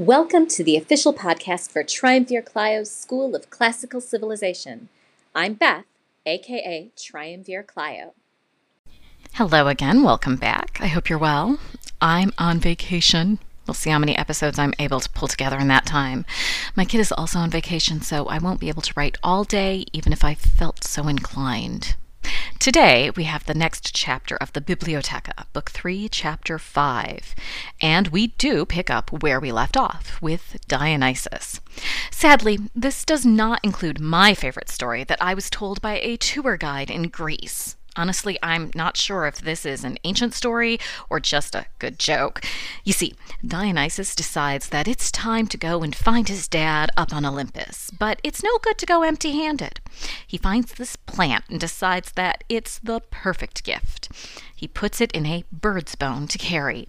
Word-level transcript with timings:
Welcome 0.00 0.46
to 0.46 0.64
the 0.64 0.78
official 0.78 1.12
podcast 1.12 1.70
for 1.70 1.84
Triumvir 1.84 2.40
Clio's 2.40 2.90
School 2.90 3.36
of 3.36 3.50
Classical 3.50 4.00
Civilization. 4.00 4.88
I'm 5.34 5.52
Beth, 5.52 5.84
aka 6.24 6.88
Triumvir 6.96 7.62
Clio. 7.62 8.14
Hello 9.34 9.68
again, 9.68 10.02
welcome 10.02 10.36
back. 10.36 10.78
I 10.80 10.86
hope 10.86 11.10
you're 11.10 11.18
well. 11.18 11.58
I'm 12.00 12.32
on 12.38 12.60
vacation. 12.60 13.40
We'll 13.66 13.74
see 13.74 13.90
how 13.90 13.98
many 13.98 14.16
episodes 14.16 14.58
I'm 14.58 14.72
able 14.78 15.00
to 15.00 15.10
pull 15.10 15.28
together 15.28 15.58
in 15.58 15.68
that 15.68 15.84
time. 15.84 16.24
My 16.74 16.86
kid 16.86 17.00
is 17.00 17.12
also 17.12 17.38
on 17.38 17.50
vacation, 17.50 18.00
so 18.00 18.24
I 18.24 18.38
won't 18.38 18.58
be 18.58 18.70
able 18.70 18.80
to 18.80 18.94
write 18.96 19.18
all 19.22 19.44
day, 19.44 19.84
even 19.92 20.14
if 20.14 20.24
I 20.24 20.32
felt 20.32 20.82
so 20.82 21.08
inclined. 21.08 21.94
Today, 22.60 23.10
we 23.16 23.24
have 23.24 23.46
the 23.46 23.54
next 23.54 23.94
chapter 23.94 24.36
of 24.36 24.52
the 24.52 24.60
Bibliotheca, 24.60 25.46
Book 25.54 25.70
3, 25.70 26.10
Chapter 26.10 26.58
5, 26.58 27.34
and 27.80 28.08
we 28.08 28.26
do 28.26 28.66
pick 28.66 28.90
up 28.90 29.22
where 29.22 29.40
we 29.40 29.50
left 29.50 29.78
off 29.78 30.20
with 30.20 30.58
Dionysus. 30.68 31.62
Sadly, 32.10 32.58
this 32.76 33.06
does 33.06 33.24
not 33.24 33.60
include 33.62 33.98
my 33.98 34.34
favorite 34.34 34.68
story 34.68 35.04
that 35.04 35.22
I 35.22 35.32
was 35.32 35.48
told 35.48 35.80
by 35.80 36.00
a 36.00 36.18
tour 36.18 36.58
guide 36.58 36.90
in 36.90 37.04
Greece. 37.04 37.76
Honestly, 37.96 38.38
I'm 38.42 38.70
not 38.74 38.96
sure 38.96 39.26
if 39.26 39.40
this 39.40 39.66
is 39.66 39.84
an 39.84 39.98
ancient 40.04 40.32
story 40.34 40.78
or 41.08 41.18
just 41.20 41.54
a 41.54 41.66
good 41.78 41.98
joke. 41.98 42.42
You 42.84 42.92
see, 42.92 43.14
Dionysus 43.46 44.14
decides 44.14 44.68
that 44.68 44.86
it's 44.86 45.10
time 45.10 45.46
to 45.48 45.56
go 45.56 45.82
and 45.82 45.94
find 45.94 46.28
his 46.28 46.46
dad 46.46 46.90
up 46.96 47.12
on 47.12 47.24
Olympus, 47.24 47.90
but 47.90 48.20
it's 48.22 48.42
no 48.42 48.58
good 48.62 48.78
to 48.78 48.86
go 48.86 49.02
empty 49.02 49.32
handed. 49.32 49.80
He 50.26 50.38
finds 50.38 50.74
this 50.74 50.96
plant 50.96 51.44
and 51.48 51.58
decides 51.58 52.12
that 52.12 52.44
it's 52.48 52.78
the 52.78 53.00
perfect 53.10 53.64
gift. 53.64 54.08
He 54.54 54.68
puts 54.68 55.00
it 55.00 55.10
in 55.12 55.26
a 55.26 55.44
bird's 55.50 55.94
bone 55.94 56.28
to 56.28 56.38
carry, 56.38 56.86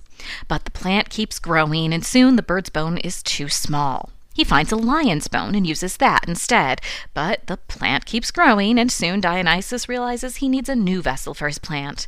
but 0.48 0.66
the 0.66 0.72
plant 0.72 1.10
keeps 1.10 1.40
growing, 1.40 1.94
and 1.94 2.06
soon 2.06 2.36
the 2.36 2.44
bird's 2.44 2.70
bone 2.70 2.98
is 2.98 3.24
too 3.24 3.50
small. 3.50 4.12
He 4.34 4.44
finds 4.46 4.72
a 4.72 4.78
lion's 4.78 5.28
bone 5.28 5.56
and 5.56 5.68
uses 5.68 5.98
that 5.98 6.28
instead, 6.28 6.82
but 7.14 7.48
the 7.48 7.58
plant 7.58 8.06
keeps 8.06 8.32
growing, 8.32 8.80
and 8.80 8.92
soon 8.92 9.20
Dionysus 9.20 9.90
realizes 9.90 10.38
he 10.38 10.48
needs 10.48 10.70
a 10.70 10.76
new 10.76 11.02
vessel 11.02 11.34
for 11.34 11.48
his 11.48 11.60
plant. 11.60 12.08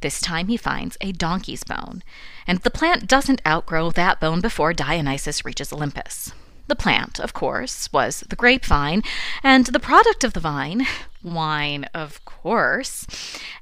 This 0.00 0.20
time 0.20 0.46
he 0.48 0.56
finds 0.56 0.96
a 1.00 1.12
donkey's 1.12 1.64
bone, 1.64 2.04
and 2.46 2.58
the 2.58 2.70
plant 2.70 3.08
doesn't 3.08 3.42
outgrow 3.46 3.90
that 3.90 4.20
bone 4.20 4.40
before 4.40 4.72
Dionysus 4.72 5.44
reaches 5.44 5.72
Olympus. 5.72 6.32
The 6.66 6.76
plant, 6.76 7.20
of 7.20 7.34
course, 7.34 7.92
was 7.92 8.20
the 8.20 8.36
grapevine, 8.36 9.02
and 9.42 9.66
the 9.66 9.80
product 9.80 10.24
of 10.24 10.32
the 10.32 10.40
vine, 10.40 10.86
wine, 11.22 11.84
of 11.92 12.24
course. 12.24 13.06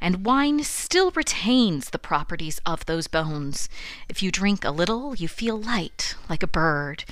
And 0.01 0.25
wine 0.25 0.63
still 0.63 1.11
retains 1.11 1.91
the 1.91 1.99
properties 1.99 2.61
of 2.65 2.87
those 2.87 3.09
bones. 3.09 3.69
If 4.09 4.23
you 4.23 4.31
drink 4.31 4.65
a 4.65 4.71
little, 4.71 5.17
you 5.17 5.27
feel 5.27 5.61
light, 5.61 6.15
like 6.29 6.45
a 6.45 6.47
bird. 6.49 7.05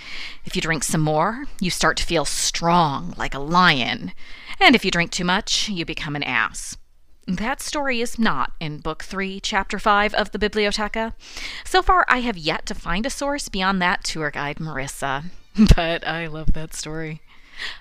If 0.45 0.55
you 0.55 0.63
drink 0.63 0.85
some 0.85 1.01
more, 1.01 1.47
you 1.61 1.71
start 1.71 1.97
to 1.97 2.07
feel 2.07 2.25
strong, 2.25 3.15
like 3.17 3.35
a 3.35 3.41
lion. 3.41 4.13
And 4.61 4.77
if 4.77 4.85
you 4.85 4.93
drink 4.93 5.11
too 5.11 5.25
much, 5.25 5.69
you 5.69 5.85
become 5.85 6.15
an 6.15 6.23
ass. 6.23 6.77
That 7.27 7.61
story 7.61 8.01
is 8.01 8.19
not 8.19 8.53
in 8.61 8.79
Book 8.79 9.03
3, 9.05 9.41
Chapter 9.41 9.79
5 9.79 10.15
of 10.15 10.31
the 10.31 10.39
Bibliotheca. 10.39 11.15
So 11.65 11.83
far, 11.83 12.05
I 12.09 12.21
have 12.21 12.39
yet 12.39 12.67
to 12.67 12.75
find 12.75 13.07
a 13.07 13.11
source 13.11 13.49
beyond 13.49 13.81
that 13.83 14.05
tour 14.05 14.31
guide, 14.31 14.57
Marissa. 14.57 15.25
but 15.77 16.07
I 16.07 16.27
love 16.27 16.53
that 16.55 16.75
story. 16.75 17.21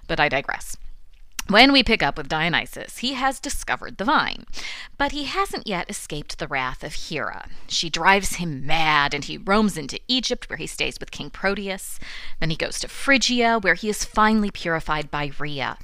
But 0.07 0.19
I 0.19 0.29
digress. 0.29 0.77
When 1.49 1.71
we 1.71 1.81
pick 1.81 2.03
up 2.03 2.15
with 2.15 2.29
Dionysus, 2.29 2.99
he 2.99 3.15
has 3.15 3.39
discovered 3.39 3.97
the 3.97 4.05
vine, 4.05 4.45
but 4.99 5.13
he 5.13 5.23
hasn't 5.23 5.65
yet 5.65 5.89
escaped 5.89 6.37
the 6.37 6.47
wrath 6.47 6.83
of 6.83 6.93
Hera. 6.93 7.47
She 7.67 7.89
drives 7.89 8.35
him 8.35 8.67
mad, 8.67 9.15
and 9.15 9.25
he 9.25 9.39
roams 9.39 9.75
into 9.75 9.99
Egypt, 10.07 10.47
where 10.47 10.57
he 10.57 10.67
stays 10.67 10.99
with 10.99 11.09
King 11.09 11.31
Proteus. 11.31 11.99
Then 12.39 12.51
he 12.51 12.55
goes 12.55 12.79
to 12.81 12.87
Phrygia, 12.87 13.57
where 13.57 13.73
he 13.73 13.89
is 13.89 14.05
finally 14.05 14.51
purified 14.51 15.09
by 15.09 15.31
Rhea. 15.39 15.79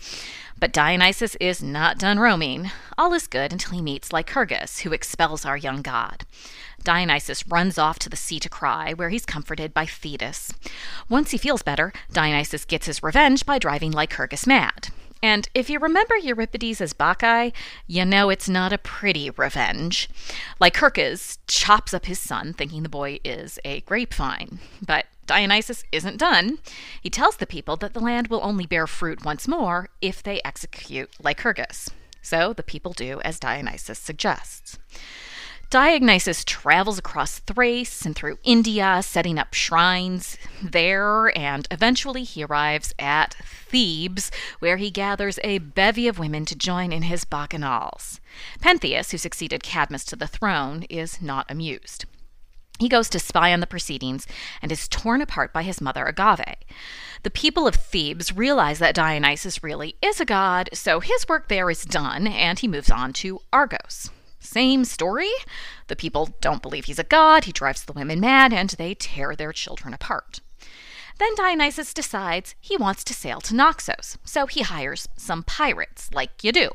But 0.60 0.72
Dionysus 0.72 1.36
is 1.42 1.64
not 1.64 1.98
done 1.98 2.20
roaming. 2.20 2.70
All 2.96 3.16
is 3.16 3.26
good 3.26 3.52
until 3.52 3.72
he 3.72 3.82
meets 3.82 4.14
Lycurgus, 4.14 4.82
who 4.82 4.94
expels 4.94 5.46
our 5.46 5.58
young 5.58 5.82
god. 5.82 6.26
Dionysus 6.84 7.48
runs 7.48 7.80
off 7.80 7.98
to 8.00 8.10
the 8.10 8.16
sea 8.16 8.40
to 8.40 8.50
cry, 8.50 8.94
where 8.94 9.10
he's 9.10 9.26
comforted 9.26 9.74
by 9.74 9.88
Thetis. 9.88 10.54
Once 11.10 11.32
he 11.32 11.40
feels 11.40 11.64
better, 11.64 11.92
Dionysus 12.14 12.66
gets 12.66 12.86
his 12.86 13.02
revenge 13.02 13.48
by 13.48 13.58
driving 13.58 13.92
Lycurgus 13.92 14.46
mad. 14.46 14.90
And 15.26 15.50
if 15.56 15.72
you 15.72 15.80
remember 15.80 16.16
Euripides 16.16 16.80
as 16.82 16.94
Bacchae, 16.94 17.52
you 17.88 18.06
know 18.06 18.30
it's 18.30 18.48
not 18.48 18.72
a 18.72 18.78
pretty 18.78 19.32
revenge. 19.32 20.08
Lycurgus 20.62 21.40
chops 21.48 21.96
up 21.96 22.06
his 22.06 22.20
son, 22.20 22.54
thinking 22.54 22.84
the 22.84 22.90
boy 22.90 23.20
is 23.24 23.58
a 23.66 23.82
grapevine. 23.82 24.60
But 24.86 25.08
Dionysus 25.26 25.84
isn't 25.92 26.18
done. 26.18 26.60
He 27.02 27.10
tells 27.10 27.38
the 27.38 27.48
people 27.48 27.76
that 27.78 27.96
the 27.96 28.00
land 28.00 28.28
will 28.28 28.42
only 28.44 28.68
bear 28.68 28.86
fruit 28.86 29.26
once 29.26 29.48
more 29.48 29.90
if 30.00 30.22
they 30.22 30.42
execute 30.46 31.10
Lycurgus. 31.20 31.90
So 32.22 32.54
the 32.54 32.62
people 32.62 32.94
do 32.94 33.20
as 33.22 33.40
Dionysus 33.40 33.98
suggests. 33.98 34.78
Dionysus 35.70 36.46
travels 36.46 37.00
across 37.00 37.40
Thrace 37.40 38.06
and 38.06 38.16
through 38.16 38.38
India, 38.44 39.02
setting 39.04 39.40
up 39.40 39.54
shrines 39.54 40.38
there, 40.64 41.36
and 41.38 41.68
eventually 41.72 42.24
he 42.24 42.44
arrives 42.44 42.94
at 43.00 43.36
Thebes, 43.44 44.32
where 44.60 44.78
he 44.78 44.92
gathers 44.92 45.40
a 45.44 45.58
bevy 45.58 46.08
of 46.08 46.20
women 46.20 46.46
to 46.46 46.56
join 46.56 46.92
in 46.92 47.04
his 47.04 47.26
bacchanals. 47.26 48.20
Pentheus, 48.62 49.12
who 49.12 49.18
succeeded 49.18 49.64
Cadmus 49.64 50.06
to 50.06 50.16
the 50.16 50.28
throne, 50.28 50.84
is 50.84 51.22
not 51.22 51.50
amused. 51.50 52.06
He 52.80 52.90
goes 52.90 53.10
to 53.10 53.20
spy 53.20 53.52
on 53.52 53.60
the 53.60 53.68
proceedings 53.68 54.28
and 54.62 54.72
is 54.72 54.88
torn 54.88 55.22
apart 55.22 55.52
by 55.52 55.64
his 55.64 55.82
mother 55.82 56.06
Agave. 56.06 56.56
The 57.24 57.32
people 57.32 57.68
of 57.68 57.76
Thebes 57.76 58.36
realize 58.36 58.80
that 58.80 58.96
Dionysus 58.96 59.64
really 59.64 59.96
is 60.02 60.20
a 60.20 60.26
god, 60.26 60.70
so 60.74 61.00
his 61.00 61.28
work 61.28 61.48
there 61.48 61.70
is 61.70 61.86
done, 61.86 62.28
and 62.28 62.60
he 62.60 62.68
moves 62.68 62.92
on 62.92 63.14
to 63.14 63.40
Argos. 63.52 64.10
Same 64.46 64.86
story. 64.86 65.32
The 65.88 65.96
people 65.96 66.30
don't 66.40 66.62
believe 66.62 66.86
he's 66.86 67.00
a 67.00 67.04
god, 67.04 67.46
he 67.46 67.52
drives 67.52 67.84
the 67.84 67.94
women 67.94 68.20
mad, 68.20 68.54
and 68.54 68.70
they 68.70 68.94
tear 68.94 69.36
their 69.36 69.52
children 69.52 69.94
apart. 69.94 70.40
Then 71.18 71.34
Dionysus 71.36 71.94
decides 71.94 72.56
he 72.60 72.76
wants 72.76 73.04
to 73.06 73.14
sail 73.14 73.40
to 73.42 73.56
Naxos, 73.56 74.18
so 74.26 74.48
he 74.48 74.62
hires 74.62 75.08
some 75.16 75.44
pirates, 75.44 76.10
like 76.14 76.44
you 76.44 76.52
do. 76.52 76.72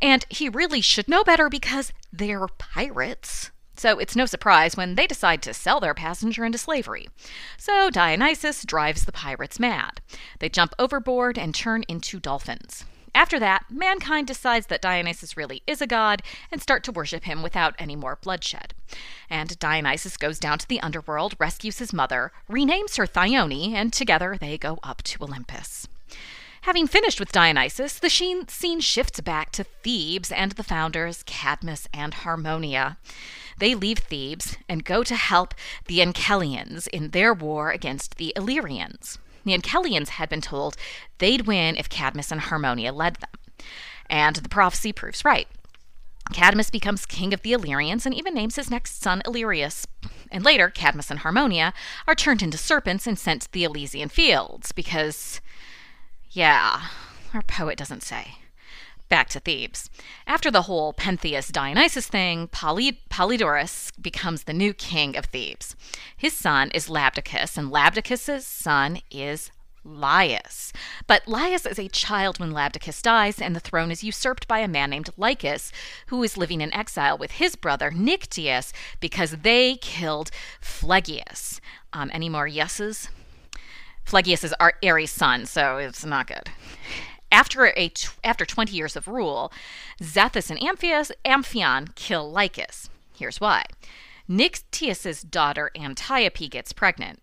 And 0.00 0.24
he 0.30 0.48
really 0.48 0.80
should 0.80 1.08
know 1.08 1.22
better 1.22 1.48
because 1.48 1.92
they're 2.12 2.48
pirates. 2.58 3.50
So 3.76 3.98
it's 3.98 4.16
no 4.16 4.24
surprise 4.24 4.76
when 4.76 4.94
they 4.94 5.06
decide 5.06 5.42
to 5.42 5.52
sell 5.52 5.80
their 5.80 5.94
passenger 5.94 6.44
into 6.44 6.58
slavery. 6.58 7.08
So 7.58 7.90
Dionysus 7.90 8.64
drives 8.64 9.04
the 9.04 9.12
pirates 9.12 9.60
mad. 9.60 10.00
They 10.38 10.48
jump 10.48 10.74
overboard 10.78 11.36
and 11.36 11.54
turn 11.54 11.82
into 11.88 12.20
dolphins. 12.20 12.84
After 13.14 13.38
that, 13.38 13.66
mankind 13.70 14.26
decides 14.26 14.66
that 14.66 14.82
Dionysus 14.82 15.36
really 15.36 15.62
is 15.66 15.80
a 15.80 15.86
god 15.86 16.20
and 16.50 16.60
start 16.60 16.82
to 16.84 16.92
worship 16.92 17.24
him 17.24 17.42
without 17.42 17.76
any 17.78 17.94
more 17.94 18.18
bloodshed. 18.20 18.74
And 19.30 19.56
Dionysus 19.58 20.16
goes 20.16 20.40
down 20.40 20.58
to 20.58 20.68
the 20.68 20.80
underworld, 20.80 21.36
rescues 21.38 21.78
his 21.78 21.92
mother, 21.92 22.32
renames 22.50 22.96
her 22.96 23.06
Thyone, 23.06 23.72
and 23.72 23.92
together 23.92 24.36
they 24.38 24.58
go 24.58 24.80
up 24.82 25.02
to 25.04 25.22
Olympus. 25.22 25.86
Having 26.62 26.88
finished 26.88 27.20
with 27.20 27.30
Dionysus, 27.30 27.98
the 27.98 28.08
scene 28.08 28.80
shifts 28.80 29.20
back 29.20 29.52
to 29.52 29.64
Thebes 29.64 30.32
and 30.32 30.52
the 30.52 30.62
founders, 30.62 31.22
Cadmus 31.24 31.86
and 31.92 32.14
Harmonia. 32.14 32.96
They 33.58 33.74
leave 33.74 33.98
Thebes 33.98 34.56
and 34.68 34.84
go 34.84 35.04
to 35.04 35.14
help 35.14 35.54
the 35.86 36.00
Enchelians 36.00 36.88
in 36.88 37.10
their 37.10 37.32
war 37.34 37.70
against 37.70 38.16
the 38.16 38.32
Illyrians. 38.34 39.18
The 39.44 39.56
Enchelians 39.56 40.10
had 40.10 40.28
been 40.28 40.40
told 40.40 40.76
they'd 41.18 41.46
win 41.46 41.76
if 41.76 41.88
Cadmus 41.88 42.32
and 42.32 42.42
Harmonia 42.42 42.92
led 42.92 43.16
them. 43.16 43.30
And 44.08 44.36
the 44.36 44.48
prophecy 44.48 44.92
proves 44.92 45.24
right. 45.24 45.48
Cadmus 46.32 46.70
becomes 46.70 47.04
king 47.04 47.34
of 47.34 47.42
the 47.42 47.52
Illyrians 47.52 48.06
and 48.06 48.14
even 48.14 48.34
names 48.34 48.56
his 48.56 48.70
next 48.70 49.02
son 49.02 49.22
Illyrius. 49.26 49.86
And 50.30 50.44
later, 50.44 50.70
Cadmus 50.70 51.10
and 51.10 51.20
Harmonia 51.20 51.74
are 52.08 52.14
turned 52.14 52.42
into 52.42 52.56
serpents 52.56 53.06
and 53.06 53.18
sent 53.18 53.42
to 53.42 53.52
the 53.52 53.64
Elysian 53.64 54.08
fields 54.08 54.72
because, 54.72 55.40
yeah, 56.30 56.82
our 57.34 57.42
poet 57.42 57.76
doesn't 57.76 58.02
say. 58.02 58.38
Back 59.08 59.28
to 59.30 59.40
Thebes. 59.40 59.90
After 60.26 60.50
the 60.50 60.62
whole 60.62 60.92
Pentheus 60.92 61.52
Dionysus 61.52 62.06
thing, 62.06 62.48
Poly- 62.48 63.00
Polydorus 63.10 63.92
becomes 64.00 64.44
the 64.44 64.52
new 64.52 64.72
king 64.72 65.16
of 65.16 65.26
Thebes. 65.26 65.76
His 66.16 66.32
son 66.32 66.70
is 66.70 66.88
Labdacus, 66.88 67.56
and 67.58 67.70
Labdacus's 67.70 68.46
son 68.46 69.00
is 69.10 69.50
Laius. 69.84 70.72
But 71.06 71.26
Laius 71.26 71.66
is 71.66 71.78
a 71.78 71.88
child 71.88 72.40
when 72.40 72.52
Labdacus 72.52 73.02
dies, 73.02 73.40
and 73.40 73.54
the 73.54 73.60
throne 73.60 73.90
is 73.90 74.02
usurped 74.02 74.48
by 74.48 74.60
a 74.60 74.68
man 74.68 74.90
named 74.90 75.10
Lycus, 75.16 75.70
who 76.06 76.22
is 76.22 76.36
living 76.36 76.60
in 76.60 76.72
exile 76.72 77.18
with 77.18 77.32
his 77.32 77.54
brother 77.56 77.90
Nycteus 77.90 78.72
because 79.00 79.38
they 79.42 79.76
killed 79.76 80.30
Phlegius. 80.60 81.60
Um, 81.92 82.10
any 82.12 82.28
more 82.28 82.46
yeses? 82.46 83.10
Phlegius 84.04 84.44
is 84.44 84.54
Ares' 84.60 85.10
son, 85.10 85.46
so 85.46 85.78
it's 85.78 86.04
not 86.04 86.26
good. 86.26 86.50
After, 87.34 87.66
a 87.66 87.92
after 88.22 88.46
20 88.46 88.76
years 88.76 88.94
of 88.94 89.08
rule, 89.08 89.52
Zethus 90.00 90.50
and 90.50 90.62
Amphias, 90.62 91.10
Amphion 91.24 91.92
kill 91.96 92.30
Lycus. 92.30 92.88
Here's 93.12 93.40
why. 93.40 93.64
Nycteus's 94.30 95.22
daughter 95.22 95.72
Antiope 95.74 96.48
gets 96.48 96.72
pregnant. 96.72 97.20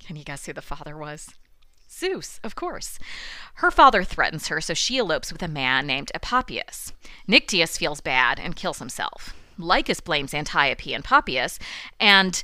Can 0.00 0.16
you 0.16 0.24
guess 0.24 0.46
who 0.46 0.54
the 0.54 0.62
father 0.62 0.96
was? 0.96 1.34
Zeus, 1.90 2.40
of 2.42 2.54
course. 2.54 2.98
Her 3.56 3.70
father 3.70 4.04
threatens 4.04 4.48
her, 4.48 4.62
so 4.62 4.72
she 4.72 4.96
elopes 4.96 5.30
with 5.30 5.42
a 5.42 5.48
man 5.48 5.86
named 5.86 6.10
Epopeus. 6.14 6.92
Nyctius 7.28 7.76
feels 7.76 8.00
bad 8.00 8.40
and 8.40 8.56
kills 8.56 8.78
himself. 8.78 9.34
Lycus 9.58 10.00
blames 10.00 10.32
Antiope 10.32 10.94
and 10.94 11.04
Epopeus 11.04 11.58
and 12.00 12.42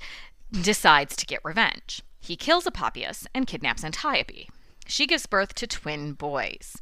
decides 0.53 1.17
to 1.17 1.25
get 1.25 1.41
revenge. 1.43 2.03
He 2.21 2.37
kills 2.37 2.67
Epopeus 2.67 3.27
and 3.35 3.47
kidnaps 3.47 3.83
Antiope. 3.83 4.51
She 4.91 5.07
gives 5.07 5.27
birth 5.27 5.55
to 5.57 5.67
twin 5.67 6.15
boys. 6.15 6.79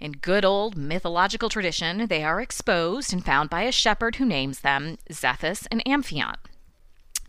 In 0.00 0.12
good 0.12 0.46
old 0.46 0.78
mythological 0.78 1.50
tradition, 1.50 2.06
they 2.06 2.24
are 2.24 2.40
exposed 2.40 3.12
and 3.12 3.22
found 3.22 3.50
by 3.50 3.62
a 3.62 3.70
shepherd 3.70 4.16
who 4.16 4.24
names 4.24 4.60
them 4.60 4.96
Zethus 5.12 5.66
and 5.70 5.86
Amphion. 5.86 6.36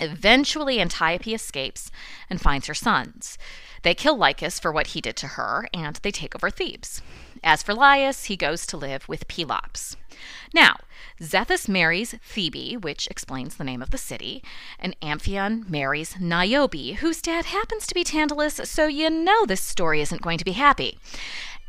Eventually, 0.02 0.82
Antiope 0.82 1.34
escapes 1.34 1.92
and 2.28 2.42
finds 2.42 2.66
her 2.66 2.74
sons. 2.74 3.38
They 3.84 3.94
kill 3.94 4.18
Lycus 4.18 4.60
for 4.60 4.72
what 4.72 4.88
he 4.88 5.02
did 5.02 5.16
to 5.18 5.28
her, 5.28 5.68
and 5.74 5.98
they 5.98 6.12
take 6.12 6.36
over 6.36 6.50
Thebes. 6.50 7.02
As 7.44 7.62
for 7.62 7.74
Laius, 7.74 8.26
he 8.26 8.36
goes 8.36 8.66
to 8.68 8.78
live 8.78 9.08
with 9.08 9.28
Pelops. 9.28 9.96
Now, 10.54 10.78
Zethus 11.22 11.70
marries 11.70 12.16
Thebe, 12.24 12.84
which 12.84 13.08
explains 13.08 13.56
the 13.56 13.64
name 13.64 13.82
of 13.82 13.92
the 13.92 13.98
city, 13.98 14.44
and 14.80 15.00
Amphion 15.02 15.70
marries 15.70 16.20
Niobe, 16.20 16.96
whose 16.98 17.22
dad 17.22 17.46
happens 17.46 17.86
to 17.88 17.96
be 17.96 18.04
Tantalus, 18.04 18.60
so 18.66 18.88
you 18.88 19.10
know 19.10 19.46
this 19.46 19.62
story 19.62 20.02
isn't 20.02 20.22
going 20.22 20.40
to 20.40 20.46
be 20.46 20.54
happy. 20.54 20.98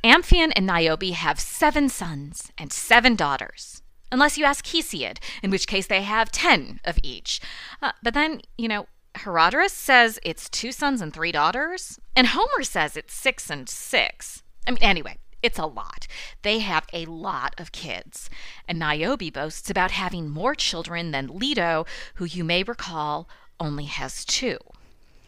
Amphion 0.03 0.53
and 0.57 0.67
Niobe 0.67 1.13
have 1.13 1.39
seven 1.39 1.89
sons 1.89 2.51
and 2.59 2.73
seven 2.73 3.15
daughters 3.15 3.82
unless 4.13 4.39
you 4.39 4.45
ask 4.45 4.65
Hesiod, 4.67 5.19
in 5.43 5.51
which 5.51 5.67
case 5.67 5.89
they 5.89 6.03
have 6.03 6.31
10 6.31 6.79
of 6.85 6.99
each. 7.03 7.41
Uh, 7.81 7.91
but 8.03 8.15
then, 8.15 8.43
you 8.57 8.69
know, 8.69 8.87
Herodotus 9.17 9.73
says 9.73 10.21
it's 10.23 10.49
two 10.49 10.71
sons 10.71 11.01
and 11.01 11.13
three 11.13 11.33
daughters, 11.33 11.99
and 12.15 12.29
Homer 12.29 12.63
says 12.63 12.97
it's 12.97 13.15
six 13.15 13.51
and 13.51 13.69
six. 13.69 14.43
I 14.67 14.71
mean, 14.71 14.83
anyway, 14.83 15.19
it's 15.43 15.59
a 15.59 15.67
lot. 15.67 16.07
They 16.43 16.61
have 16.61 16.87
a 16.93 17.07
lot 17.07 17.55
of 17.59 17.73
kids. 17.73 18.31
And 18.69 18.79
Niobe 18.79 19.33
boasts 19.33 19.69
about 19.69 19.91
having 19.91 20.31
more 20.31 20.55
children 20.55 21.11
than 21.11 21.39
Leto, 21.39 21.85
who 22.15 22.25
you 22.25 22.45
may 22.45 22.63
recall 22.63 23.29
only 23.59 23.85
has 23.85 24.25
two. 24.25 24.59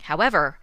However, 0.02 0.58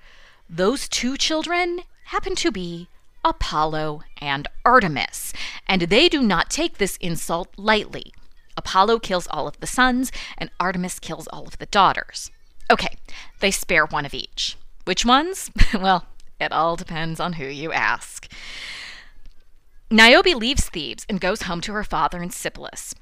those 0.49 0.87
two 0.87 1.17
children 1.17 1.81
happen 2.05 2.35
to 2.35 2.51
be 2.51 2.87
Apollo 3.23 4.01
and 4.19 4.47
Artemis, 4.65 5.33
and 5.71 5.83
they 5.83 6.09
do 6.09 6.21
not 6.21 6.49
take 6.49 6.77
this 6.77 6.97
insult 6.97 7.47
lightly. 7.55 8.11
Apollo 8.57 8.99
kills 8.99 9.25
all 9.27 9.47
of 9.47 9.57
the 9.61 9.65
sons, 9.67 10.11
and 10.37 10.51
Artemis 10.59 10.99
kills 10.99 11.27
all 11.27 11.47
of 11.47 11.57
the 11.59 11.65
daughters. 11.67 12.29
Okay, 12.69 12.97
they 13.39 13.51
spare 13.51 13.85
one 13.85 14.05
of 14.05 14.13
each. 14.13 14.57
Which 14.83 15.05
ones? 15.05 15.49
well, 15.73 16.07
it 16.41 16.51
all 16.51 16.75
depends 16.75 17.21
on 17.21 17.33
who 17.33 17.45
you 17.45 17.71
ask. 17.71 18.29
Niobe 19.89 20.35
leaves 20.35 20.67
Thebes 20.67 21.05
and 21.07 21.21
goes 21.21 21.43
home 21.43 21.61
to 21.61 21.71
her 21.71 21.85
father 21.85 22.21
in 22.21 22.31
Sipylus. 22.31 22.93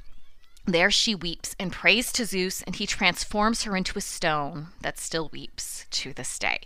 There 0.68 0.92
she 0.92 1.16
weeps 1.16 1.56
and 1.60 1.72
prays 1.72 2.12
to 2.12 2.24
Zeus, 2.24 2.62
and 2.62 2.76
he 2.76 2.86
transforms 2.86 3.64
her 3.64 3.76
into 3.76 3.98
a 3.98 4.02
stone 4.02 4.68
that 4.82 5.00
still 5.00 5.30
weeps 5.34 5.88
to 5.90 6.14
this 6.14 6.38
day. 6.38 6.60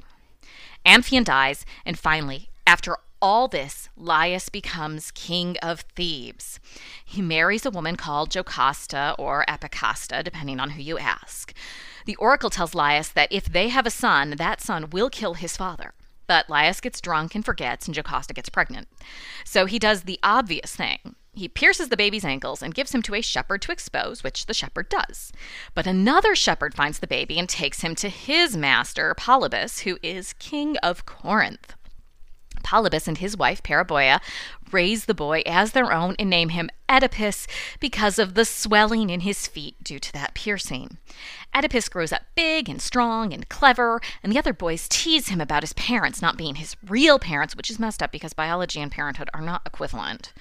Amphion 0.85 1.23
dies, 1.23 1.65
and 1.85 1.97
finally, 1.97 2.49
after 2.67 2.97
all 3.23 3.47
this, 3.47 3.87
Laius 3.97 4.51
becomes 4.51 5.09
king 5.11 5.55
of 5.63 5.85
Thebes. 5.95 6.59
He 7.05 7.21
marries 7.21 7.65
a 7.65 7.71
woman 7.71 7.95
called 7.95 8.29
Jocasta 8.29 9.15
or 9.17 9.45
Epicasta, 9.47 10.21
depending 10.25 10.59
on 10.59 10.71
who 10.71 10.81
you 10.81 10.99
ask. 10.99 11.53
The 12.05 12.17
oracle 12.17 12.49
tells 12.49 12.75
Laius 12.75 13.13
that 13.13 13.31
if 13.31 13.45
they 13.45 13.69
have 13.69 13.87
a 13.87 13.89
son, 13.89 14.31
that 14.31 14.59
son 14.59 14.89
will 14.89 15.09
kill 15.09 15.35
his 15.35 15.55
father. 15.55 15.93
But 16.27 16.49
Laius 16.49 16.81
gets 16.81 16.99
drunk 16.99 17.33
and 17.33 17.45
forgets, 17.45 17.85
and 17.85 17.95
Jocasta 17.95 18.33
gets 18.33 18.49
pregnant. 18.49 18.89
So 19.45 19.67
he 19.67 19.79
does 19.79 20.03
the 20.03 20.19
obvious 20.21 20.75
thing. 20.75 21.15
He 21.31 21.47
pierces 21.47 21.87
the 21.87 21.97
baby's 21.97 22.25
ankles 22.25 22.61
and 22.61 22.75
gives 22.75 22.93
him 22.93 23.01
to 23.03 23.15
a 23.15 23.21
shepherd 23.21 23.61
to 23.61 23.71
expose, 23.71 24.21
which 24.21 24.47
the 24.47 24.53
shepherd 24.53 24.89
does. 24.89 25.31
But 25.73 25.87
another 25.87 26.35
shepherd 26.35 26.75
finds 26.75 26.99
the 26.99 27.07
baby 27.07 27.39
and 27.39 27.47
takes 27.47 27.79
him 27.79 27.95
to 27.95 28.09
his 28.09 28.57
master, 28.57 29.15
Polybus, 29.17 29.83
who 29.83 29.97
is 30.03 30.33
king 30.33 30.75
of 30.79 31.05
Corinth. 31.05 31.75
Polybus 32.63 33.07
and 33.07 33.17
his 33.17 33.37
wife 33.37 33.61
Periboea 33.61 34.19
raise 34.71 35.05
the 35.05 35.13
boy 35.13 35.43
as 35.45 35.71
their 35.71 35.91
own 35.91 36.15
and 36.17 36.29
name 36.29 36.49
him 36.49 36.69
Oedipus 36.89 37.47
because 37.79 38.17
of 38.19 38.33
the 38.33 38.45
swelling 38.45 39.09
in 39.09 39.21
his 39.21 39.47
feet 39.47 39.75
due 39.83 39.99
to 39.99 40.13
that 40.13 40.33
piercing. 40.33 40.97
Oedipus 41.55 41.89
grows 41.89 42.11
up 42.11 42.23
big 42.35 42.67
and 42.67 42.81
strong 42.81 43.33
and 43.33 43.47
clever, 43.49 44.01
and 44.23 44.31
the 44.31 44.39
other 44.39 44.53
boys 44.53 44.87
tease 44.89 45.29
him 45.29 45.39
about 45.39 45.63
his 45.63 45.73
parents 45.73 46.21
not 46.21 46.37
being 46.37 46.55
his 46.55 46.75
real 46.87 47.19
parents, 47.19 47.55
which 47.55 47.69
is 47.69 47.79
messed 47.79 48.01
up 48.01 48.11
because 48.11 48.33
biology 48.33 48.79
and 48.79 48.91
parenthood 48.91 49.29
are 49.33 49.41
not 49.41 49.61
equivalent. 49.65 50.33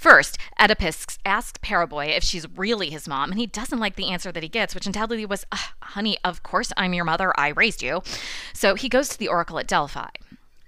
First, 0.00 0.38
Oedipus 0.58 1.18
asks 1.26 1.58
Periboea 1.58 2.16
if 2.16 2.24
she's 2.24 2.48
really 2.56 2.88
his 2.88 3.06
mom, 3.06 3.30
and 3.30 3.38
he 3.38 3.46
doesn't 3.46 3.78
like 3.80 3.96
the 3.96 4.08
answer 4.08 4.32
that 4.32 4.42
he 4.42 4.48
gets, 4.48 4.74
which 4.74 4.86
undoubtedly 4.86 5.26
was, 5.26 5.44
ah, 5.52 5.74
Honey, 5.82 6.16
of 6.24 6.42
course 6.42 6.72
I'm 6.78 6.94
your 6.94 7.04
mother. 7.04 7.38
I 7.38 7.48
raised 7.48 7.82
you. 7.82 8.02
So 8.54 8.76
he 8.76 8.88
goes 8.88 9.10
to 9.10 9.18
the 9.18 9.28
oracle 9.28 9.58
at 9.58 9.66
Delphi. 9.66 10.08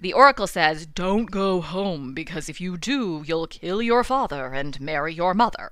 The 0.03 0.13
oracle 0.13 0.49
says, 0.49 0.85
Don't 0.85 1.31
go 1.31 1.61
home, 1.61 2.13
because 2.13 2.49
if 2.49 2.61
you 2.61 2.77
do, 2.77 3.23
you'll 3.25 3.47
kill 3.47 3.81
your 3.81 4.03
father 4.03 4.47
and 4.47 4.81
marry 4.81 5.15
your 5.15 5.33
mother. 5.33 5.71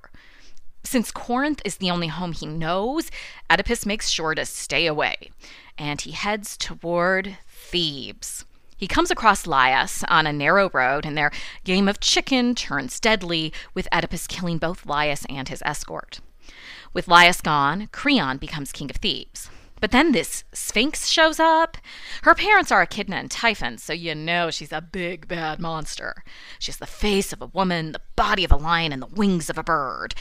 Since 0.85 1.11
Corinth 1.11 1.61
is 1.65 1.75
the 1.75 1.91
only 1.91 2.07
home 2.07 2.31
he 2.31 2.45
knows, 2.45 3.11
Oedipus 3.49 3.85
makes 3.85 4.07
sure 4.07 4.33
to 4.33 4.45
stay 4.45 4.87
away, 4.87 5.31
and 5.77 5.99
he 5.99 6.11
heads 6.11 6.55
toward 6.55 7.39
Thebes. 7.49 8.45
He 8.77 8.87
comes 8.87 9.11
across 9.11 9.45
Laius 9.45 10.05
on 10.07 10.25
a 10.25 10.31
narrow 10.31 10.69
road, 10.69 11.05
and 11.05 11.17
their 11.17 11.33
game 11.65 11.89
of 11.89 11.99
chicken 11.99 12.55
turns 12.55 13.01
deadly, 13.01 13.51
with 13.73 13.89
Oedipus 13.91 14.27
killing 14.27 14.59
both 14.59 14.85
Laius 14.85 15.25
and 15.29 15.49
his 15.49 15.61
escort. 15.65 16.21
With 16.93 17.09
Laius 17.09 17.41
gone, 17.41 17.89
Creon 17.91 18.37
becomes 18.37 18.71
king 18.71 18.89
of 18.89 18.95
Thebes. 18.95 19.49
But 19.81 19.91
then 19.91 20.11
this 20.11 20.43
Sphinx 20.53 21.09
shows 21.09 21.39
up. 21.39 21.75
Her 22.21 22.35
parents 22.35 22.71
are 22.71 22.83
Echidna 22.83 23.15
and 23.15 23.31
Typhon, 23.31 23.79
so 23.79 23.93
you 23.93 24.13
know 24.13 24.51
she's 24.51 24.71
a 24.71 24.79
big 24.79 25.27
bad 25.27 25.59
monster. 25.59 26.23
She 26.59 26.71
has 26.71 26.77
the 26.77 26.85
face 26.85 27.33
of 27.33 27.41
a 27.41 27.47
woman, 27.47 27.91
the 27.91 28.01
body 28.15 28.45
of 28.45 28.51
a 28.51 28.57
lion, 28.57 28.93
and 28.93 29.01
the 29.01 29.07
wings 29.07 29.49
of 29.49 29.57
a 29.57 29.63
bird. 29.63 30.13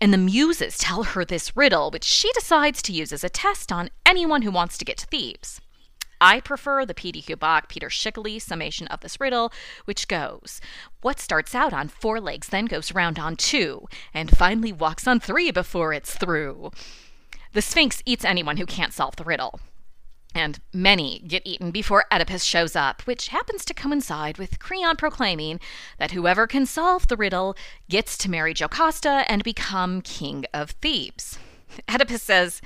And 0.00 0.14
the 0.14 0.18
muses 0.18 0.78
tell 0.78 1.02
her 1.04 1.26
this 1.26 1.54
riddle, 1.54 1.90
which 1.90 2.04
she 2.04 2.32
decides 2.32 2.80
to 2.82 2.92
use 2.92 3.12
as 3.12 3.22
a 3.22 3.28
test 3.28 3.70
on 3.70 3.90
anyone 4.06 4.42
who 4.42 4.50
wants 4.50 4.78
to 4.78 4.84
get 4.84 4.96
to 4.96 5.06
Thebes. 5.06 5.60
I 6.18 6.40
prefer 6.40 6.86
the 6.86 6.94
P.D.Q. 6.94 7.36
Bach 7.36 7.68
Peter 7.68 7.88
Schickele 7.88 8.40
summation 8.40 8.86
of 8.86 9.00
this 9.00 9.20
riddle, 9.20 9.52
which 9.84 10.08
goes 10.08 10.60
What 11.02 11.20
starts 11.20 11.54
out 11.54 11.74
on 11.74 11.88
four 11.88 12.18
legs 12.18 12.48
then 12.48 12.64
goes 12.64 12.94
round 12.94 13.18
on 13.18 13.36
two, 13.36 13.86
and 14.14 14.34
finally 14.34 14.72
walks 14.72 15.06
on 15.06 15.20
three 15.20 15.50
before 15.50 15.92
it's 15.92 16.16
through. 16.16 16.70
The 17.52 17.62
Sphinx 17.62 18.02
eats 18.06 18.24
anyone 18.24 18.56
who 18.56 18.64
can't 18.64 18.94
solve 18.94 19.16
the 19.16 19.24
riddle. 19.24 19.60
And 20.34 20.60
many 20.72 21.18
get 21.26 21.42
eaten 21.44 21.70
before 21.70 22.06
Oedipus 22.10 22.42
shows 22.44 22.74
up, 22.74 23.02
which 23.02 23.28
happens 23.28 23.66
to 23.66 23.74
coincide 23.74 24.38
with 24.38 24.58
Creon 24.58 24.96
proclaiming 24.96 25.60
that 25.98 26.12
whoever 26.12 26.46
can 26.46 26.64
solve 26.64 27.08
the 27.08 27.16
riddle 27.16 27.54
gets 27.90 28.16
to 28.18 28.30
marry 28.30 28.54
Jocasta 28.54 29.30
and 29.30 29.44
become 29.44 30.00
king 30.00 30.46
of 30.54 30.70
Thebes. 30.70 31.38
Oedipus 31.90 32.22
says, 32.22 32.62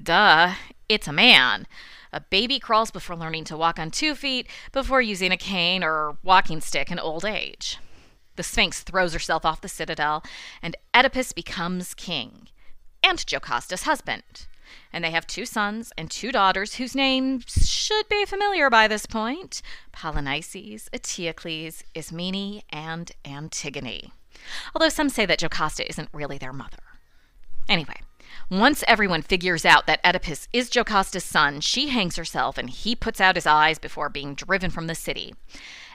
Duh, 0.00 0.54
it's 0.88 1.06
a 1.06 1.12
man. 1.12 1.68
A 2.12 2.20
baby 2.20 2.58
crawls 2.58 2.90
before 2.90 3.14
learning 3.14 3.44
to 3.44 3.56
walk 3.56 3.78
on 3.78 3.92
two 3.92 4.16
feet, 4.16 4.48
before 4.72 5.00
using 5.00 5.30
a 5.30 5.36
cane 5.36 5.84
or 5.84 6.16
walking 6.24 6.60
stick 6.60 6.90
in 6.90 6.98
old 6.98 7.24
age. 7.24 7.78
The 8.34 8.42
Sphinx 8.42 8.82
throws 8.82 9.12
herself 9.12 9.44
off 9.44 9.60
the 9.60 9.68
citadel, 9.68 10.24
and 10.60 10.74
Oedipus 10.92 11.32
becomes 11.32 11.94
king 11.94 12.48
and 13.06 13.24
Jocasta's 13.24 13.84
husband. 13.84 14.46
And 14.92 15.04
they 15.04 15.12
have 15.12 15.26
two 15.26 15.46
sons 15.46 15.92
and 15.96 16.10
two 16.10 16.32
daughters 16.32 16.74
whose 16.74 16.94
names 16.94 17.44
should 17.68 18.08
be 18.08 18.24
familiar 18.24 18.68
by 18.68 18.88
this 18.88 19.06
point 19.06 19.62
Polynices, 19.92 20.88
Eteocles, 20.92 21.84
Ismene, 21.94 22.62
and 22.70 23.12
Antigone. 23.24 24.12
Although 24.74 24.88
some 24.88 25.08
say 25.08 25.24
that 25.26 25.38
Jocasta 25.38 25.88
isn't 25.88 26.08
really 26.12 26.38
their 26.38 26.52
mother. 26.52 26.78
Anyway, 27.68 28.00
once 28.50 28.82
everyone 28.88 29.22
figures 29.22 29.64
out 29.64 29.86
that 29.86 30.00
Oedipus 30.04 30.48
is 30.52 30.70
Jocasta's 30.70 31.24
son, 31.24 31.60
she 31.60 31.88
hangs 31.88 32.16
herself 32.16 32.58
and 32.58 32.70
he 32.70 32.96
puts 32.96 33.20
out 33.20 33.36
his 33.36 33.46
eyes 33.46 33.78
before 33.78 34.08
being 34.08 34.34
driven 34.34 34.70
from 34.70 34.88
the 34.88 34.94
city. 34.94 35.34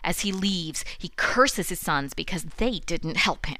As 0.03 0.21
he 0.21 0.31
leaves, 0.31 0.85
he 0.97 1.11
curses 1.17 1.69
his 1.69 1.79
sons 1.79 2.13
because 2.13 2.45
they 2.57 2.79
didn't 2.79 3.17
help 3.17 3.45
him. 3.47 3.57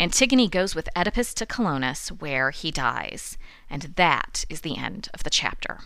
Antigone 0.00 0.48
goes 0.48 0.74
with 0.74 0.88
Oedipus 0.96 1.34
to 1.34 1.44
Colonus, 1.44 2.08
where 2.08 2.52
he 2.52 2.70
dies. 2.70 3.36
And 3.68 3.82
that 3.96 4.46
is 4.48 4.62
the 4.62 4.78
end 4.78 5.10
of 5.12 5.24
the 5.24 5.28
chapter. 5.28 5.80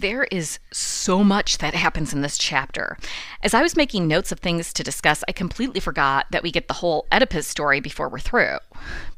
There 0.00 0.28
is 0.30 0.60
so 0.70 1.24
much 1.24 1.58
that 1.58 1.74
happens 1.74 2.12
in 2.12 2.20
this 2.20 2.38
chapter. 2.38 2.96
As 3.42 3.52
I 3.52 3.62
was 3.62 3.74
making 3.74 4.06
notes 4.06 4.30
of 4.30 4.38
things 4.38 4.72
to 4.74 4.84
discuss, 4.84 5.24
I 5.26 5.32
completely 5.32 5.80
forgot 5.80 6.26
that 6.30 6.44
we 6.44 6.52
get 6.52 6.68
the 6.68 6.74
whole 6.74 7.08
Oedipus 7.10 7.48
story 7.48 7.80
before 7.80 8.08
we're 8.08 8.20
through. 8.20 8.58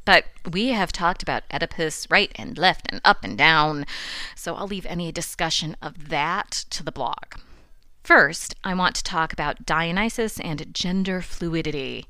But 0.07 0.25
we 0.51 0.69
have 0.69 0.91
talked 0.91 1.23
about 1.23 1.43
Oedipus 1.53 2.07
right 2.09 2.33
and 2.35 2.57
left 2.57 2.87
and 2.91 3.03
up 3.05 3.25
and 3.25 3.37
down, 3.37 3.85
so 4.35 4.55
I'll 4.55 4.67
leave 4.67 4.87
any 4.87 5.13
discussion 5.13 5.77
of 5.83 6.09
that 6.09 6.65
to 6.71 6.83
the 6.83 6.93
blog. 6.93 7.35
First, 8.03 8.55
I 8.65 8.73
want 8.73 8.95
to 8.97 9.05
talk 9.05 9.35
about 9.35 9.67
Dionysus 9.67 10.41
and 10.41 10.73
gender 10.73 11.21
fluidity. 11.21 12.07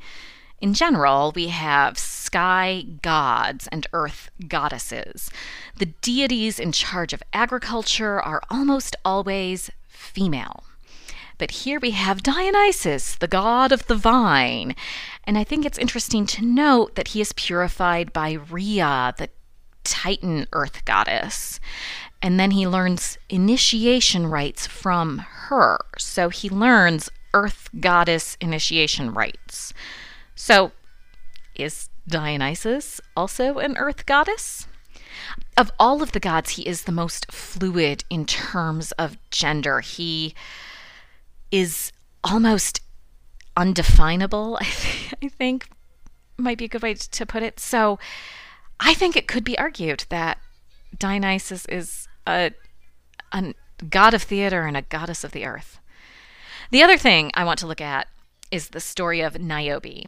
In 0.61 0.75
general, 0.75 1.33
we 1.35 1.49
have 1.49 1.97
sky 1.97 2.85
gods 3.01 3.67
and 3.73 3.87
earth 3.95 4.31
goddesses. 4.47 5.31
The 5.79 5.87
deities 5.87 6.61
in 6.61 6.73
charge 6.73 7.15
of 7.15 7.23
agriculture 7.33 8.21
are 8.21 8.43
almost 8.51 8.95
always 9.03 9.71
female. 9.89 10.65
But 11.39 11.51
here 11.51 11.81
we 11.81 11.93
have 11.93 12.23
Dionysus, 12.23 13.15
the 13.15 13.27
god 13.27 13.73
of 13.73 13.87
the 13.87 13.95
vine. 13.95 14.77
And 15.25 15.39
I 15.39 15.45
think 15.45 15.65
it's 15.65 15.79
interesting 15.79 16.27
to 16.27 16.45
note 16.45 16.95
that 16.95 17.09
he 17.09 17.23
is 17.23 17.33
purified 17.33 18.13
by 18.13 18.33
Rhea, 18.33 19.15
the 19.17 19.31
Titan 19.83 20.47
earth 20.53 20.85
goddess. 20.85 21.59
And 22.21 22.39
then 22.39 22.51
he 22.51 22.69
learns 22.69 23.17
initiation 23.31 24.27
rites 24.27 24.67
from 24.67 25.19
her. 25.19 25.79
So 25.97 26.29
he 26.29 26.51
learns 26.51 27.09
earth 27.33 27.71
goddess 27.81 28.37
initiation 28.43 29.15
rites. 29.15 29.73
So, 30.43 30.73
is 31.55 31.91
Dionysus 32.09 32.99
also 33.15 33.59
an 33.59 33.77
earth 33.77 34.07
goddess? 34.07 34.67
Of 35.55 35.71
all 35.79 36.03
of 36.03 36.13
the 36.13 36.19
gods, 36.19 36.53
he 36.53 36.67
is 36.67 36.85
the 36.85 36.93
most 36.93 37.31
fluid 37.31 38.05
in 38.09 38.25
terms 38.25 38.93
of 38.93 39.19
gender. 39.31 39.81
He 39.81 40.35
is 41.51 41.93
almost 42.25 42.81
undefinable, 43.55 44.57
I, 44.63 44.65
think 44.65 45.69
might 46.39 46.57
be 46.57 46.65
a 46.65 46.69
good 46.69 46.83
way 46.83 46.95
to 46.95 47.27
put 47.27 47.43
it. 47.43 47.61
So, 47.61 47.99
I 48.81 48.95
think 48.95 49.17
it 49.17 49.29
could 49.29 49.45
be 49.45 49.59
argued 49.59 50.07
that 50.09 50.39
Dionysus 50.99 51.67
is 51.67 52.09
a, 52.27 52.53
a 53.31 53.55
god 53.91 54.15
of 54.15 54.23
theater 54.23 54.63
and 54.63 54.77
a 54.77 54.83
goddess 54.83 55.23
of 55.23 55.33
the 55.33 55.45
earth. 55.45 55.81
The 56.71 56.83
other 56.83 56.97
thing 56.97 57.31
I 57.35 57.45
want 57.45 57.59
to 57.59 57.67
look 57.67 57.83
at 57.83 58.09
is 58.51 58.71
the 58.71 58.81
story 58.81 59.21
of 59.21 59.39
Niobe 59.39 60.07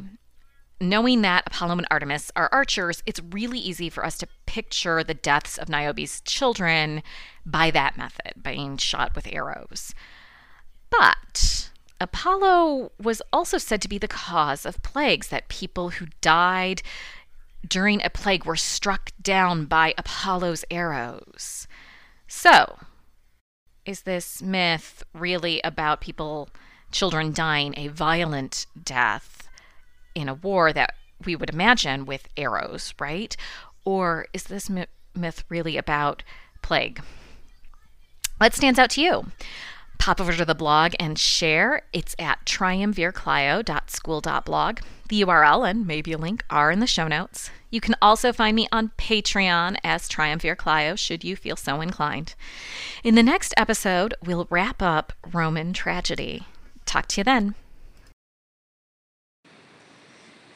knowing 0.83 1.23
that 1.23 1.45
Apollo 1.47 1.79
and 1.79 1.87
Artemis 1.91 2.31
are 2.37 2.51
archers, 2.53 3.03
it's 3.07 3.21
really 3.31 3.59
easy 3.59 3.89
for 3.89 4.05
us 4.05 4.19
to 4.19 4.29
picture 4.47 5.03
the 5.03 5.15
deaths 5.15 5.57
of 5.57 5.69
Niobe's 5.69 6.21
children 6.23 7.03
by 7.47 7.71
that 7.71 7.97
method, 7.97 8.43
being 8.43 8.77
shot 8.77 9.15
with 9.15 9.33
arrows. 9.33 9.95
But 10.91 11.71
Apollo 12.01 12.93
was 13.01 13.23
also 13.33 13.59
said 13.59 13.81
to 13.83 13.89
be 13.89 13.99
the 13.99 14.09
cause 14.09 14.67
of 14.67 14.83
plagues, 14.83 15.29
that 15.29 15.49
people 15.49 15.91
who 15.91 16.07
died 16.21 16.83
during 17.67 18.03
a 18.03 18.11
plague 18.11 18.45
were 18.45 18.57
struck 18.57 19.13
down 19.23 19.67
by 19.67 19.95
Apollo's 19.97 20.65
arrows. 20.71 21.69
So, 22.27 22.79
is 23.87 24.03
this 24.03 24.43
myth 24.43 25.05
really 25.13 25.61
about 25.63 26.01
people, 26.01 26.49
children 26.91 27.33
dying 27.33 27.75
a 27.77 27.89
violent 27.89 28.67
death? 28.83 29.42
In 30.15 30.29
a 30.29 30.35
war 30.35 30.73
that 30.73 30.95
we 31.25 31.37
would 31.37 31.51
imagine 31.51 32.07
with 32.07 32.29
arrows, 32.37 32.95
right? 32.99 33.37
Or 33.85 34.27
is 34.33 34.45
this 34.45 34.71
myth 34.71 35.45
really 35.49 35.77
about 35.77 36.23
plague? 36.63 37.03
What 38.39 38.55
stands 38.55 38.79
out 38.79 38.91
to 38.91 39.01
you? 39.01 39.27
Pop 39.99 40.21
over 40.21 40.33
to 40.33 40.45
the 40.45 40.55
blog 40.55 40.95
and 40.99 41.17
share. 41.17 41.83
It's 41.93 42.17
at 42.19 42.45
triumvirclio.school.blog. 42.45 44.79
The 45.09 45.23
URL 45.23 45.71
and 45.71 45.87
maybe 45.87 46.13
a 46.13 46.19
link 46.19 46.45
are 46.51 46.73
in 46.73 46.81
the 46.81 46.89
show 46.89 47.07
notes. 47.07 47.51
You 47.71 47.81
can 47.81 47.95
also 48.03 48.33
find 48.33 48.57
me 48.57 48.67
on 48.73 48.91
Patreon 48.99 49.77
as 49.85 50.09
Triumvir 50.09 50.57
Clio 50.57 50.97
should 50.97 51.23
you 51.23 51.37
feel 51.37 51.55
so 51.55 51.81
inclined. 51.81 52.35
In 53.05 53.15
the 53.15 53.23
next 53.23 53.55
episode, 53.57 54.15
we'll 54.25 54.49
wrap 54.51 54.83
up 54.83 55.13
Roman 55.33 55.73
tragedy. 55.73 56.49
Talk 56.85 57.07
to 57.09 57.21
you 57.21 57.25
then. 57.25 57.55